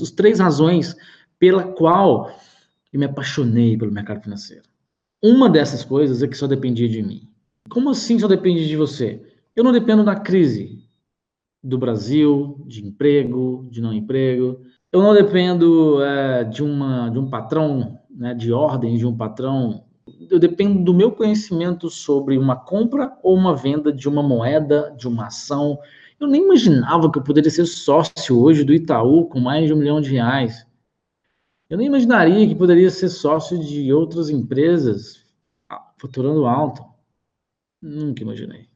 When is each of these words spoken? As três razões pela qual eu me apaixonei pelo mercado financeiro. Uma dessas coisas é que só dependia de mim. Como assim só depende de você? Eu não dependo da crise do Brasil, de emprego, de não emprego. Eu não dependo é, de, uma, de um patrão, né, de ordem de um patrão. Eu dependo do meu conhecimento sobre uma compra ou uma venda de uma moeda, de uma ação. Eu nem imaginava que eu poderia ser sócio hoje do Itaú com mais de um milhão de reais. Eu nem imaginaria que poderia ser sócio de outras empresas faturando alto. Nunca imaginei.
As 0.00 0.10
três 0.10 0.38
razões 0.38 0.96
pela 1.38 1.62
qual 1.62 2.30
eu 2.92 3.00
me 3.00 3.06
apaixonei 3.06 3.76
pelo 3.76 3.92
mercado 3.92 4.22
financeiro. 4.22 4.64
Uma 5.22 5.48
dessas 5.48 5.84
coisas 5.84 6.22
é 6.22 6.28
que 6.28 6.36
só 6.36 6.46
dependia 6.46 6.88
de 6.88 7.02
mim. 7.02 7.28
Como 7.68 7.90
assim 7.90 8.18
só 8.18 8.28
depende 8.28 8.66
de 8.66 8.76
você? 8.76 9.20
Eu 9.54 9.64
não 9.64 9.72
dependo 9.72 10.04
da 10.04 10.14
crise 10.14 10.86
do 11.62 11.78
Brasil, 11.78 12.62
de 12.66 12.86
emprego, 12.86 13.66
de 13.70 13.80
não 13.80 13.92
emprego. 13.92 14.60
Eu 14.92 15.02
não 15.02 15.14
dependo 15.14 16.02
é, 16.02 16.44
de, 16.44 16.62
uma, 16.62 17.08
de 17.08 17.18
um 17.18 17.28
patrão, 17.28 17.98
né, 18.10 18.34
de 18.34 18.52
ordem 18.52 18.96
de 18.96 19.06
um 19.06 19.16
patrão. 19.16 19.84
Eu 20.30 20.38
dependo 20.38 20.84
do 20.84 20.94
meu 20.94 21.10
conhecimento 21.10 21.90
sobre 21.90 22.38
uma 22.38 22.54
compra 22.54 23.16
ou 23.22 23.34
uma 23.34 23.56
venda 23.56 23.92
de 23.92 24.08
uma 24.08 24.22
moeda, 24.22 24.94
de 24.96 25.08
uma 25.08 25.26
ação. 25.26 25.78
Eu 26.18 26.26
nem 26.26 26.42
imaginava 26.42 27.10
que 27.10 27.18
eu 27.18 27.22
poderia 27.22 27.50
ser 27.50 27.66
sócio 27.66 28.40
hoje 28.40 28.64
do 28.64 28.72
Itaú 28.72 29.26
com 29.26 29.38
mais 29.38 29.66
de 29.66 29.72
um 29.72 29.76
milhão 29.76 30.00
de 30.00 30.10
reais. 30.10 30.66
Eu 31.68 31.76
nem 31.76 31.88
imaginaria 31.88 32.46
que 32.46 32.54
poderia 32.54 32.90
ser 32.90 33.08
sócio 33.08 33.58
de 33.58 33.92
outras 33.92 34.30
empresas 34.30 35.24
faturando 35.98 36.46
alto. 36.46 36.84
Nunca 37.82 38.22
imaginei. 38.22 38.68